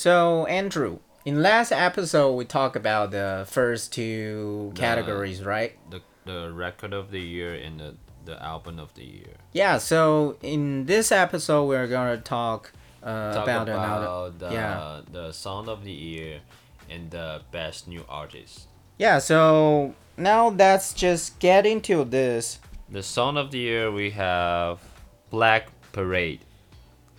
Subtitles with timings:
[0.00, 5.76] So Andrew, in last episode we talked about the first two categories, right?
[5.90, 9.36] The the record of the year and the the album of the year.
[9.52, 9.76] Yeah.
[9.76, 14.38] So in this episode we're gonna talk, uh, Talk about, about, another.
[14.38, 15.00] the yeah.
[15.12, 16.40] the song of the year
[16.88, 18.68] and the best new artist.
[18.96, 19.18] Yeah.
[19.18, 22.58] So now let's just get into this.
[22.88, 24.80] The song of the year we have
[25.28, 26.40] Black Parade,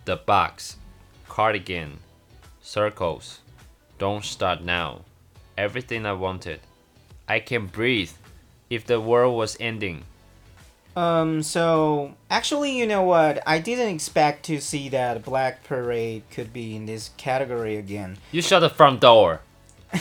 [0.06, 0.78] The Box,
[1.30, 2.00] Cardigan,
[2.62, 3.40] Circles,
[3.98, 5.02] Don't Start Now,
[5.58, 6.60] Everything I Wanted,
[7.28, 8.12] I Can Breathe,
[8.70, 10.04] If the World Was Ending.
[10.96, 11.42] Um.
[11.42, 13.42] So actually, you know what?
[13.48, 18.18] I didn't expect to see that Black Parade could be in this category again.
[18.34, 19.42] You shut the front door.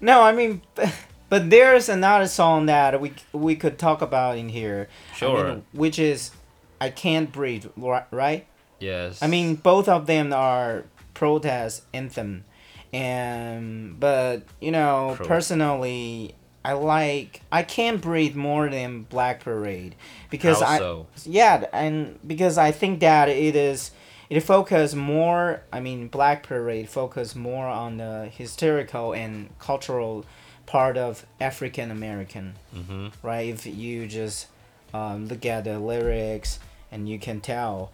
[0.00, 0.60] No, I mean,
[1.30, 4.88] but there's another song that we we could talk about in here.
[5.12, 5.44] I Sure.
[5.48, 6.32] mean, which is
[6.78, 7.66] "I Can't Breathe,"
[8.10, 8.44] right?
[8.80, 9.22] Yes.
[9.22, 12.44] I mean, both of them are protest anthem,
[12.92, 16.34] and but you know, Pro- personally,
[16.64, 19.94] I like "I Can't Breathe" more than Black Parade
[20.30, 20.78] because I
[21.26, 23.90] yeah, and because I think that it is
[24.30, 25.62] it focus more.
[25.72, 30.24] I mean, Black Parade focus more on the historical and cultural
[30.66, 33.48] part of African American, hmm right?
[33.48, 34.46] If you just
[34.92, 36.58] um, look at the lyrics
[36.90, 37.92] and you can tell,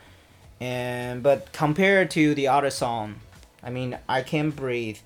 [0.61, 3.21] and but compared to the other song,
[3.63, 4.99] I mean, I can't breathe.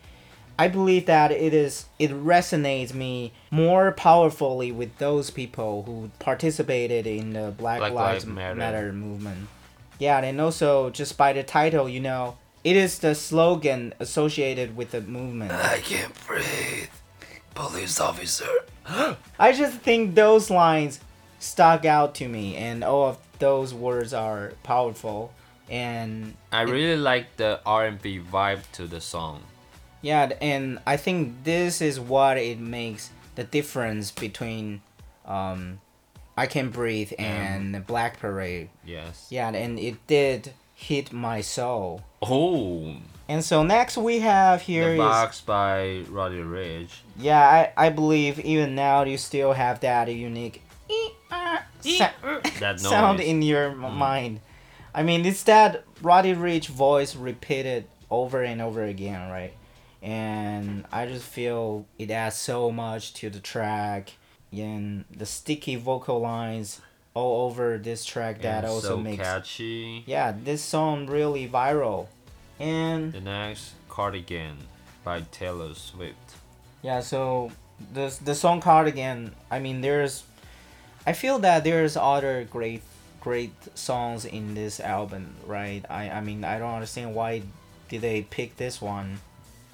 [0.59, 7.07] I believe that it is it resonates me more powerfully with those people who participated
[7.07, 8.55] in the Black, Black Lives Lives Matter.
[8.55, 8.93] Matter.
[8.93, 9.49] movement.
[9.99, 14.91] Yeah, and also just by the title, you know, it is the slogan associated with
[14.91, 15.53] the movement.
[15.53, 16.89] I can't breathe.
[17.55, 18.49] Police officer.
[19.39, 21.01] I just think those lines
[21.39, 25.33] stuck out to me, and all of those words are powerful.
[25.71, 29.43] And I really like the R&B vibe to the song.
[30.03, 34.83] yeah, and I think this is what it makes the difference between
[35.27, 35.81] um,
[36.37, 38.69] I Can Breathe and Black Parade.
[38.85, 39.27] Yes.
[39.31, 42.03] Yeah, and it did hit my soul.
[42.21, 42.97] Oh,
[43.29, 47.01] And so next we have here the is box by Roddy Ricch.
[47.17, 47.41] yeah,
[47.77, 50.61] I, I believe even now you still have that unique
[52.61, 54.41] That sound in your m mind.
[54.95, 59.53] I mean, it's that Roddy Ricch voice repeated over and over again, right?
[60.03, 64.13] And I just feel it adds so much to the track,
[64.53, 66.81] and the sticky vocal lines
[67.15, 70.03] all over this track that and also so makes catchy.
[70.05, 72.09] yeah this song really viral.
[72.59, 74.57] And The next Cardigan
[75.05, 76.37] by Taylor Swift.
[76.83, 77.51] Yeah, so
[77.93, 80.25] the the song Cardigan, I mean there's
[81.07, 82.83] I feel that there's other great
[83.25, 85.83] great songs in this album, right?
[85.91, 87.43] I I mean I don't understand why
[87.89, 89.19] did they pick this one,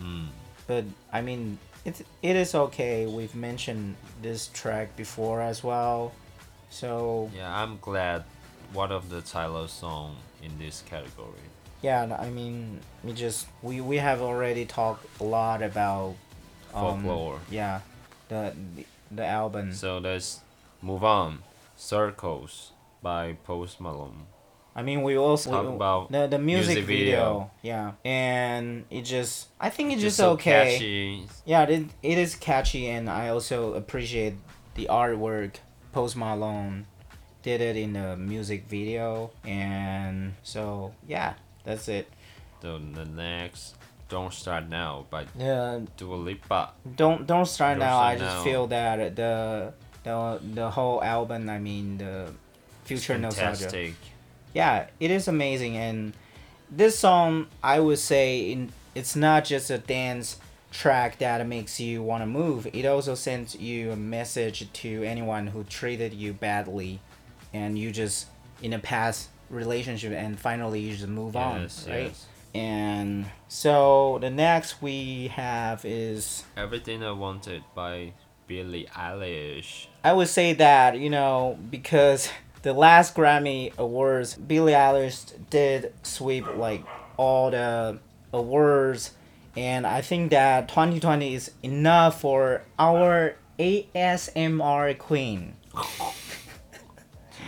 [0.00, 0.28] Mm.
[0.66, 3.06] but I mean it it is okay.
[3.06, 6.12] We've mentioned this track before as well.
[6.70, 8.22] So, Yeah, I'm glad
[8.72, 11.46] one of the Tyler song in this category.
[11.82, 16.14] yeah, I mean we just we we have already talked a lot about
[16.72, 17.40] um, Folklore.
[17.50, 17.80] yeah,
[18.28, 19.72] the the, the album.
[19.74, 20.40] So let's
[20.82, 21.42] move on.
[21.76, 22.70] Circles
[23.02, 24.26] by Post Malone.
[24.74, 27.06] I mean, we also Talk we- about the the music, music video.
[27.16, 27.50] video.
[27.62, 30.72] yeah, and it just I think it's just, so okay.
[30.78, 31.26] catchy.
[31.44, 34.34] Yeah, it it is catchy, and I also appreciate
[34.74, 35.56] the artwork.
[35.92, 36.86] Post Malone
[37.42, 41.34] did it in the music video, and so yeah,
[41.64, 42.06] that's it.
[42.60, 43.74] The, the next
[44.08, 46.70] Don't Start Now by Yeah, Dua Lipa.
[46.94, 47.98] don't don't start Don't now.
[47.98, 48.44] Start I just Now.
[48.44, 49.72] feel that the
[50.04, 51.48] the the whole album.
[51.50, 52.30] I mean the
[52.90, 53.64] future nostalgia.
[53.70, 53.94] Fantastic.
[54.54, 56.12] yeah it is amazing and
[56.70, 60.38] this song i would say in, it's not just a dance
[60.72, 65.46] track that makes you want to move it also sends you a message to anyone
[65.48, 67.00] who treated you badly
[67.52, 68.26] and you just
[68.62, 72.26] in a past relationship and finally you just move on Yes, right yes.
[72.54, 78.12] and so the next we have is Everything I Wanted by
[78.46, 79.86] Billie Eilish.
[80.04, 82.28] I would say that you know because
[82.62, 86.84] the last Grammy Awards, Billie Eilish did sweep like
[87.16, 87.98] all the
[88.32, 89.12] awards,
[89.56, 95.54] and I think that 2020 is enough for our ASMR queen.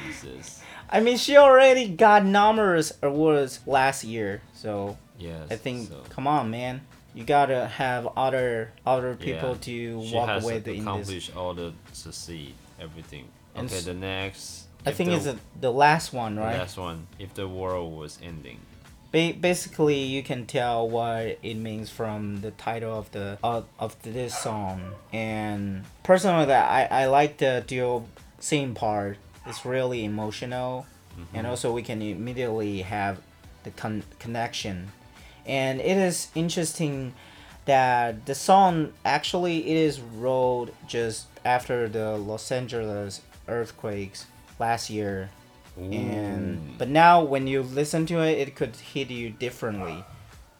[0.07, 0.61] Jesus.
[0.91, 5.49] I mean, she already got numerous awards last year, so Yes.
[5.51, 6.03] I think, so.
[6.11, 6.83] come on, man,
[7.15, 9.57] you gotta have other other people Yeah.
[9.61, 10.83] to walk has with in this.
[10.83, 13.29] accomplished all the succeed everything.
[13.57, 14.62] Okay, s- the next.
[14.85, 16.59] I think the, it's the, the last one, the right?
[16.59, 17.07] last one.
[17.19, 18.61] If the world was ending.
[19.13, 24.01] ba- basically you can tell what it means from the title of the of, of
[24.03, 24.95] this song.
[25.13, 28.09] And personally, that I I like the dual
[28.41, 29.19] scene part.
[29.47, 31.37] It's really emotional, mm-hmm.
[31.37, 33.21] and also we can immediately have
[33.65, 34.93] the con- connection.
[35.47, 37.15] And it is interesting
[37.65, 44.27] that the song actually it is wrote just after the Los Angeles earthquakes
[44.59, 45.31] last year
[45.77, 50.05] and but now when you listen to it it could hit you differently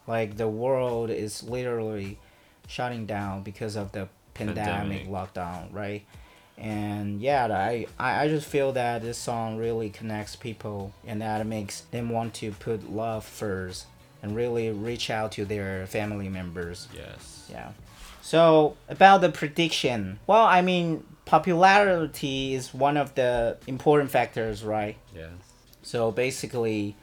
[0.07, 2.19] like the world is literally
[2.67, 5.09] shutting down because of the pandemic, Pandemic.
[5.09, 6.03] lockdown right
[6.57, 11.43] and yeah I, I i just feel that this song really connects people and that
[11.43, 13.87] it makes them want to put love first
[14.23, 17.49] and really reach out to their family members yes.
[17.51, 17.73] yeah.
[18.23, 24.97] So about the prediction, well, I mean, popularity is one of the important factors, right?
[25.15, 25.31] Yes.
[25.83, 26.97] So basically,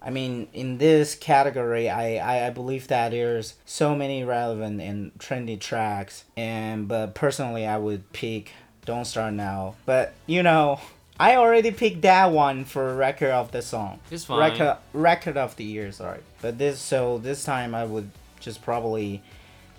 [0.00, 5.12] I mean, in this category, I, I, I believe that there's so many relevant and
[5.18, 8.52] trendy tracks, and but personally, I would pick
[8.84, 10.80] "Don't Start Now." But you know,
[11.18, 14.00] I already picked that one for record of the song.
[14.10, 14.38] It's fine.
[14.38, 16.20] Record record of the year, sorry.
[16.40, 18.10] But this so this time I would
[18.40, 19.22] just probably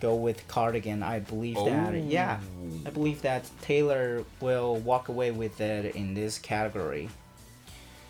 [0.03, 1.01] go with Cardigan.
[1.01, 2.39] I believe that yeah,
[2.85, 7.09] I believe that Taylor will walk away with it in this category.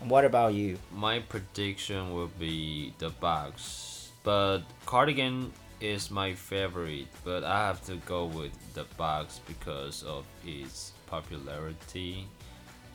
[0.00, 0.76] And what about you?
[0.92, 7.06] My prediction will be the box, but cardigan is my favorite.
[7.22, 12.26] But I have to go with the box because of its popularity,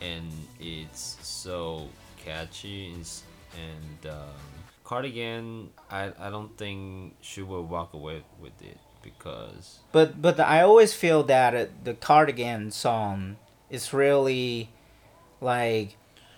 [0.01, 0.27] and
[0.59, 1.87] it's so
[2.17, 2.93] catchy.
[3.55, 4.43] And um,
[4.83, 10.61] cardigan, I I don't think she will walk away with it because But but I
[10.61, 13.37] always feel that the Cardigan song
[13.69, 14.69] is really
[15.41, 15.95] like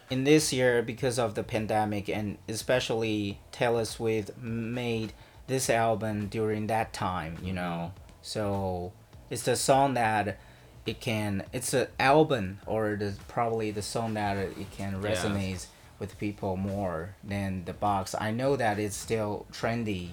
[0.09, 5.13] in this year because of the pandemic and especially Taylor Swift made
[5.47, 7.93] this album during that time, you know.
[8.21, 8.91] So
[9.29, 10.37] it's the song that
[10.85, 15.09] it can it's an album or the probably the song that it can Yeah.
[15.11, 15.65] resonate
[15.99, 18.15] with people more than the box.
[18.19, 20.09] I know that it's still trendy.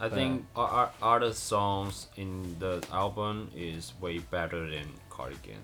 [0.00, 5.62] I think our, our other songs in the album is way better than Cardigan.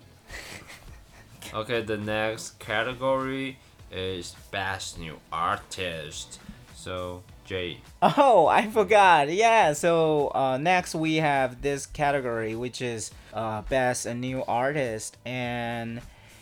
[1.55, 3.59] okay, the next category
[3.91, 6.39] is Best New Artist.
[6.75, 9.31] So, Jay, Oh, I forgot.
[9.31, 15.19] Yeah, so uh, next we have this category, which is uh, Best a New Artist.
[15.27, 16.01] And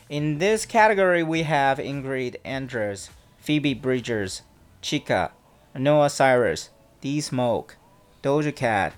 [0.08, 3.08] in this category, we have Ingrid Andress,
[3.38, 4.42] Phoebe Bridgers,
[4.82, 5.30] Chika,
[5.74, 6.70] Noah Cyrus,
[7.00, 7.76] D Smoke,
[8.22, 8.92] Doja Cat,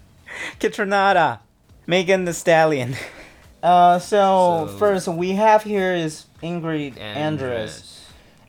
[0.58, 1.40] Kaytranada,
[1.86, 2.94] Megan Thee Stallion.
[3.62, 8.04] Uh, so, So- first we have here is Ingrid Andress.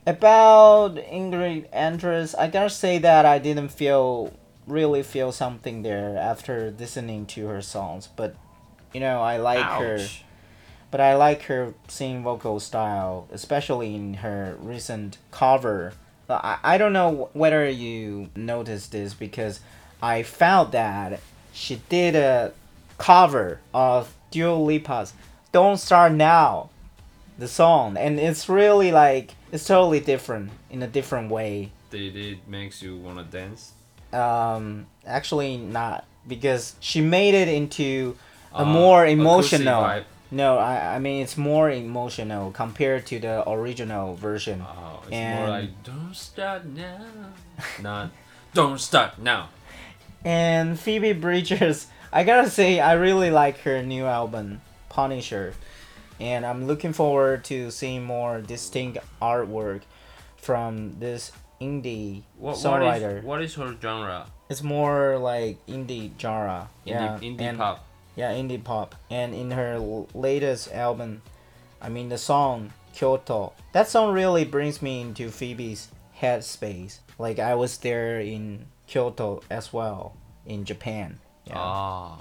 [0.08, 4.32] About Ingrid Andress, I gotta say that I didn't feel
[4.66, 8.36] really feel something there after listening to her songs, but
[8.94, 9.96] you know I like her.
[9.96, 10.24] Ouch.
[10.92, 15.92] But I like her singing vocal style, especially in her recent cover.
[16.30, 19.60] I, I don't know whether you noticed this because
[20.02, 21.20] I found that
[21.54, 22.54] she did a
[22.98, 25.14] cover of Dua Lipa's
[25.52, 26.70] "Don't Start Now,"
[27.38, 31.72] the song, and it's really like it's totally different in a different way.
[31.90, 33.74] Did it makes you wanna dance?
[34.14, 38.16] Um, actually not because she made it into
[38.54, 40.02] a Uh, more emotional.
[40.32, 44.62] No, I I mean it's more emotional compared to the original version.
[44.66, 47.32] Oh, it's And- more like don't start now.
[47.82, 48.12] Not
[48.54, 49.50] don't start now.
[50.24, 55.54] And Phoebe Bridgers, I gotta say I really like her new album, Punisher,
[56.20, 59.82] and I'm looking forward to seeing more distinct artwork
[60.38, 63.20] from this indie What, what songwriter.
[63.20, 64.28] is what is her genre?
[64.50, 66.70] It's more like indie genre.
[66.86, 67.86] Indie, yeah, indie and- pop.
[68.16, 68.94] Yeah, indie pop.
[69.10, 71.22] And in her l- latest album,
[71.82, 73.54] I mean the song Kyoto.
[73.72, 75.88] That song really brings me into Phoebe's
[76.20, 77.00] headspace.
[77.18, 80.14] Like I was there in Kyoto as well
[80.46, 81.20] in Japan.
[81.46, 81.54] Yeah.
[81.56, 82.18] Ah.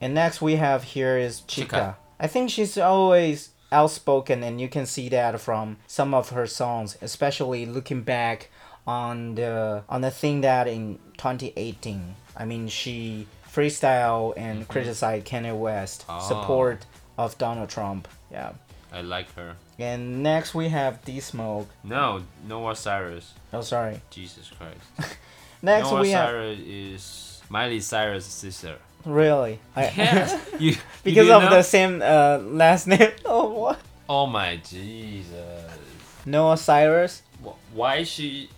[0.00, 1.54] And next we have here is Chika.
[1.62, 1.96] Chica.
[2.20, 6.96] I think she's always outspoken and you can see that from some of her songs,
[7.02, 8.48] especially looking back
[8.86, 12.14] on the on the thing that in 2018.
[12.36, 16.20] I mean she freestyle and criticized Kanye West, Ah.
[16.20, 16.86] support
[17.18, 18.06] of Donald Trump.
[18.30, 18.52] Yeah.
[18.92, 19.56] I like her.
[19.78, 21.68] And next we have D Smoke.
[21.82, 23.34] No, Noah Cyrus.
[23.52, 24.00] Oh sorry.
[24.10, 25.16] Jesus Christ.
[25.62, 28.76] Next Noah we have Cyrus is Miley Cyrus' sister.
[29.04, 30.40] really I, Yes.
[30.58, 31.50] you, you because of know?
[31.50, 33.10] the same uh, last name.
[33.24, 33.78] Oh what?
[34.08, 35.70] Oh my Jesus.
[36.24, 37.22] Noah Cyrus.
[37.72, 38.48] Why is she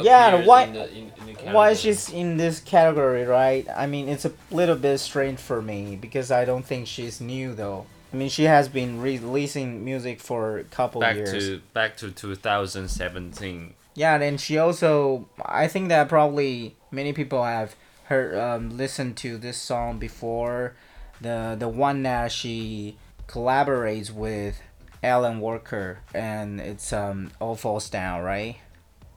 [0.00, 1.12] Yeah, why- in the, in,
[1.46, 3.66] in why she's in this category, right?
[3.76, 7.54] I mean, it's a little bit strange for me because I don't think she's new
[7.54, 7.86] though.
[8.12, 11.30] I mean, she has been releasing music for a couple back years.
[11.32, 13.74] to back to 2017.
[13.94, 19.36] Yeah, and she also, I think that probably many people have heard, um, listened to
[19.36, 20.74] this song before,
[21.20, 22.96] the the one that she
[23.28, 24.60] collaborates with
[25.02, 28.56] Alan Walker, and it's um All Falls Down, right?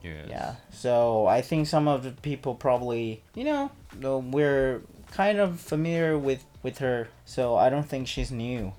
[0.03, 0.27] Yes.
[0.29, 0.55] Yeah.
[0.71, 6.43] So I think some of the people probably, you know, we're kind of familiar with
[6.63, 8.73] with her, so I don't think she's new.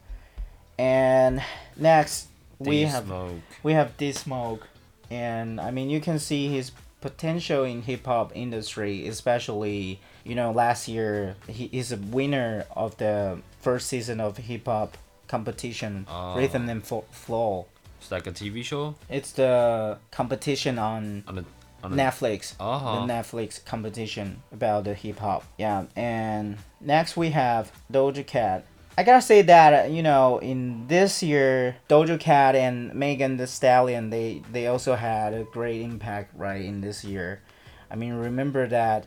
[0.78, 1.42] And
[1.76, 3.40] next we have smoke.
[3.62, 4.68] we have D Smoke,
[5.10, 10.50] and I mean you can see his potential in hip hop industry, especially you know
[10.52, 14.96] last year he is a winner of the first season of hip hop
[15.28, 16.36] competition Oh.
[16.36, 17.66] Rhythm and Fo- Flow.
[18.00, 21.44] It's like a TV show It's the competition on on the
[21.84, 22.54] on the Netflix.
[22.58, 23.06] Uh-huh.
[23.06, 25.44] The Netflix competition about the hip hop.
[25.58, 28.64] Yeah, and next we have Doja Cat.
[28.98, 34.10] I gotta say that you know in this year Doja Cat and Megan Thee Stallion
[34.10, 37.42] they they also had a great impact right in this year.
[37.90, 39.06] I mean remember that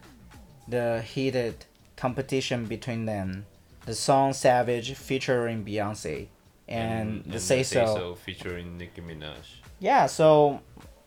[0.68, 1.66] the heated
[1.96, 3.46] competition between them,
[3.86, 6.28] the song Savage featuring Beyonce,
[6.68, 9.58] and, the Say say So featuring Nicki Minaj.
[9.80, 10.62] yeah so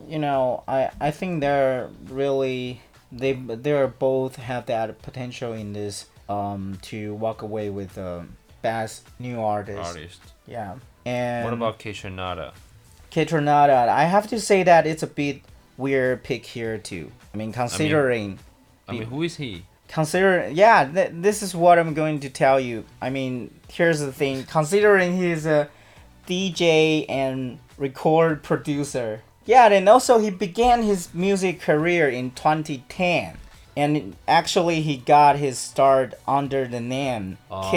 [0.08, 2.80] you know i i think they're really
[3.12, 9.06] they they're both have that potential in this um to walk away with um best
[9.18, 10.20] new artist Artist.
[10.46, 12.52] yeah and What about Kaytranada?
[13.10, 13.88] Kaytranada?
[13.88, 15.42] i have to say that it's a bit
[15.76, 18.38] weird pick here too i mean considering
[18.88, 19.64] I mean, who is he?
[19.88, 24.12] consider yeah th- this is what i'm going to tell you i mean here's the
[24.12, 25.68] thing considering he's a
[26.26, 33.36] dj and record producer yeah and also he began his music career in 2010
[33.76, 37.70] and actually he got his start under the name Oh.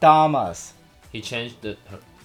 [0.00, 0.72] Damas.
[1.12, 1.76] He changed the.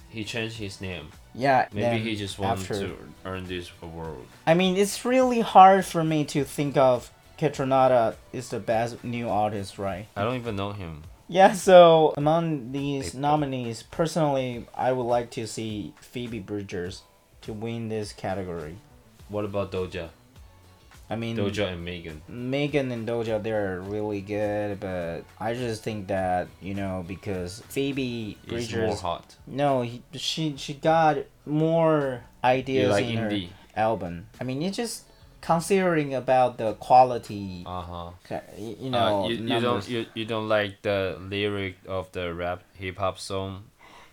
[0.08, 1.08] He changed his name.
[1.34, 4.24] yeah Maybe he just wanted after- to earn this award.
[4.46, 9.28] i mean it's really hard for me to think of Kaytranada is the best new
[9.28, 11.02] artist right I don't even know him.
[11.28, 13.20] Yeah, so among these People.
[13.20, 17.02] nominees, personally, I would like to see Phoebe Bridgers
[17.42, 18.76] to win this category.
[19.28, 20.10] What about Doja?
[21.08, 22.22] I mean, Doja and Megan.
[22.28, 28.36] Megan and Doja, they're really good, but I just think that you know because Phoebe
[28.48, 29.36] Is more hot.
[29.46, 33.38] no, he, she she got more ideas like in her
[33.76, 34.26] album.
[34.40, 35.04] I mean, it's just
[35.40, 38.40] considering about the quality, Uh huh.
[38.58, 39.62] you know, you, you numbers.
[39.62, 43.64] don't you, you don't like the lyric of the rap hip hop song.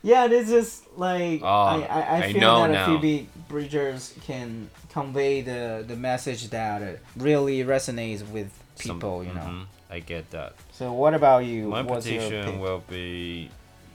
[0.04, 2.86] Yeah, it's just like Oh, I, I, I I feel know that now.
[2.88, 9.34] Phoebe Bridgers can convey the, the message that it really resonates with Some- people, you
[9.34, 9.42] know.
[9.42, 10.54] mhm, I get that.
[10.74, 11.68] So what about you?
[11.70, 13.50] My What's petition will be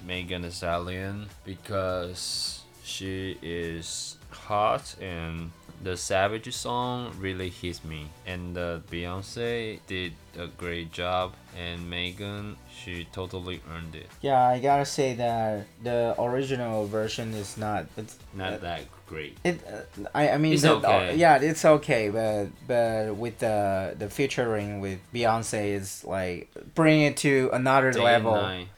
[0.07, 5.51] Megan Thee Stallion because she is hot and
[5.83, 8.07] the Savage song really hits me.
[8.27, 14.07] And uh, Beyonce did a great job, and Megan, she totally earned it.
[14.21, 17.87] Yeah, I gotta say that the original version is not.
[17.97, 19.37] It's Not uh, that great.
[19.45, 21.17] It, uh, I, I mean, It's the, okay.
[21.17, 27.17] yeah, it's okay, but but with the the featuring with Beyonce is like bring it
[27.19, 28.35] to another Day level.
[28.37, 28.69] night.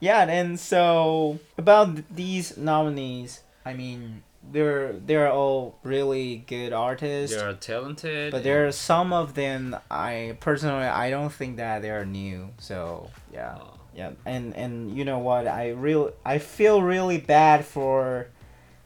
[0.00, 4.22] Yeah, and so about these nominees, I mean,
[4.52, 8.30] they're they're all really good artists, They are talented.
[8.32, 12.50] but there are some of them I personally I don't think that they are new.
[12.58, 15.46] So yeah, Oh, yeah, and and you know what?
[15.46, 18.28] I real I feel really bad for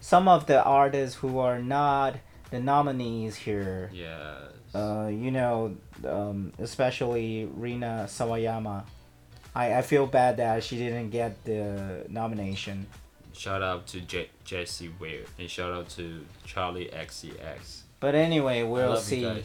[0.00, 2.16] some of the artists who are not
[2.50, 3.90] the nominees here.
[3.92, 4.42] yes.
[4.74, 5.74] Uh, you know,
[6.06, 8.84] um, especially Rina Sawayama.
[9.54, 12.86] I, I feel bad that she didn't get the nomination.
[13.38, 17.82] Shout out to J- Jessie Ware and shout out to Charli XCX.
[18.00, 19.42] But anyway, we'll see.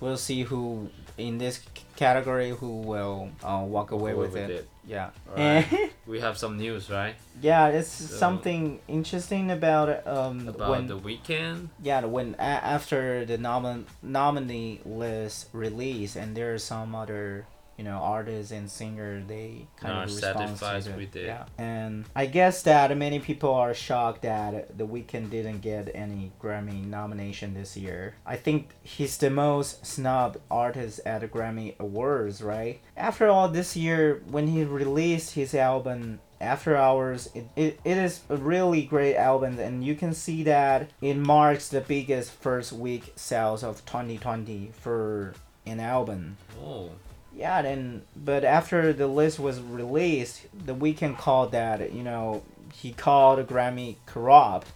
[0.00, 1.60] We'll see who in this
[1.96, 4.50] category who will uh, walk away Away with, with it.
[4.50, 4.68] it.
[4.86, 5.10] Yeah.
[5.30, 5.66] Alright.
[6.06, 7.14] We have some news, right?
[7.42, 11.68] yeah, it's So- something interesting about um About when the Weeknd.
[11.82, 17.44] yeah when a- after the nomin- nominee list release and there are some other
[17.76, 21.26] you know artists and singers they kind of respond to it.
[21.26, 26.32] yeah and i guess that many people are shocked that the Weeknd didn't get any
[26.40, 32.42] grammy nomination this year i think he's the most snubbed artist at the grammy awards
[32.42, 37.96] right after all this year when he released his album After Hours, it, it, it
[37.96, 42.72] is a really great album, and you can see that it marks the biggest first
[42.74, 45.32] week sales of 2020 for
[45.64, 46.36] an album.
[46.62, 46.90] Oh,
[47.36, 52.92] Yeah, then but after the list was released, the Weeknd called that you know he
[52.92, 54.68] called Grammy corrupt,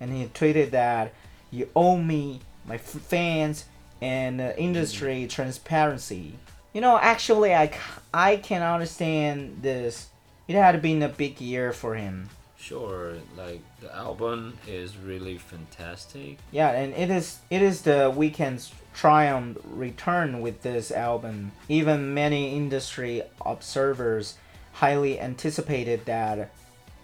[0.00, 1.12] and he tweeted that
[1.50, 3.64] you owe me my f- fans
[4.02, 6.34] and uh, industry transparency.
[6.74, 7.72] You know, actually, I
[8.12, 10.08] I can understand this.
[10.48, 12.30] It had been a big year for him.
[12.58, 13.14] sure.
[13.36, 16.38] Like the album is really fantastic.
[16.50, 21.52] Yeah, and it is it is the Weeknd's triumph return with this album.
[21.68, 24.36] Even many industry observers
[24.72, 26.50] highly anticipated that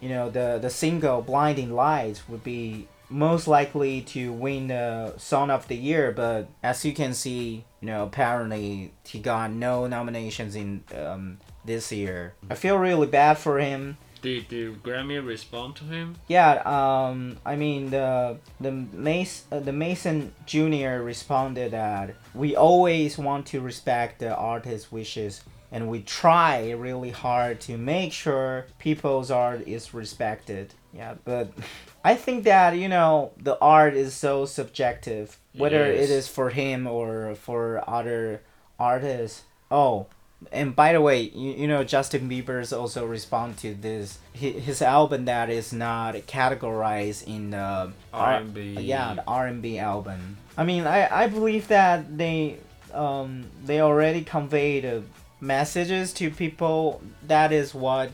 [0.01, 5.51] you know the the single Blinding Lights would be most likely to win the song
[5.51, 10.57] of the year, but as you can see, you know, apparently he got no nominations
[10.57, 12.35] in um, this year.
[12.51, 13.99] I feel really bad for him.
[14.25, 16.17] Did the Grammy respond to him?
[16.29, 21.03] Yeah, um, I mean the the Mason uh, the Mason Jr.
[21.03, 27.61] responded that we always want to respect the artist's wishes and we try really hard
[27.63, 30.73] to make sure people's art is respected.
[30.95, 31.53] Yeah, but
[32.05, 36.05] I think that you know the art is so subjective, whether Yes.
[36.05, 38.41] it is for him or for other
[38.79, 39.43] artists.
[39.71, 40.07] Oh,
[40.53, 44.83] and by the way, you, you know Justin Bieber's also respond to this his, his
[44.83, 48.77] album that is not categorized in the R- R&B.
[48.81, 50.37] yeah the R and B album.
[50.57, 52.59] I mean I, I believe that they
[52.93, 55.01] um they already conveyed uh,
[55.41, 57.03] messages to people.
[57.27, 58.11] That is what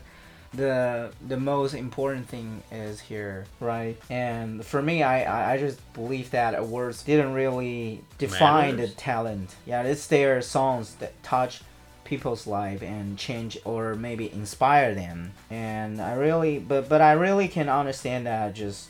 [0.53, 3.97] the the most important thing is here, right?
[4.09, 9.55] And for me, I I, I just believe that awards didn't really define the talent.
[9.65, 11.61] Yeah, it's their songs that touch
[12.11, 15.31] people's life and change or maybe inspire them.
[15.49, 18.89] And I really, but but I really can understand that just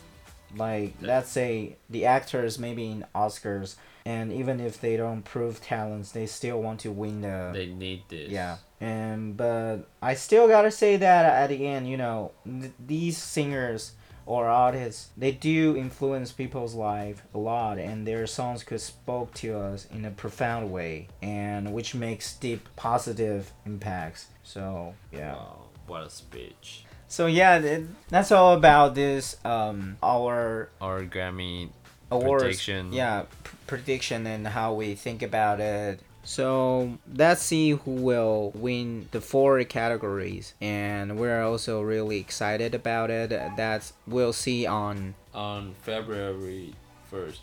[0.58, 3.76] like let's say the actors maybe in Oscars.
[4.04, 8.02] And even if they don't prove talents, they still want to win the They need
[8.10, 8.30] this.
[8.32, 13.18] yeah, and but I still gotta say that at the end, you know, th- these
[13.20, 13.92] singers
[14.32, 19.58] or artists, they do influence people's life a lot, and their songs could spoke to
[19.60, 24.28] us in a profound way, and which makes deep positive impacts.
[24.44, 25.34] So yeah.
[25.34, 26.86] Wow, what a speech.
[27.10, 31.70] So yeah, that's all about this um our Our Grammy
[32.10, 32.94] awards Prediction.
[32.94, 33.24] yeah
[33.68, 39.64] prediction and how we think about it so let's see who will win the four
[39.64, 46.74] categories and we're also really excited about it that's we'll see on on February
[47.12, 47.40] 1st,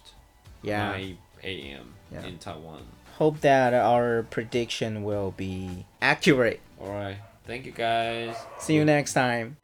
[0.62, 1.94] yeah 9 a.m.
[2.12, 2.24] Yeah.
[2.24, 2.82] in Taiwan.
[3.16, 7.18] hope that our prediction will be accurate All right.
[7.46, 8.36] Thank you guys.
[8.58, 9.56] see you next time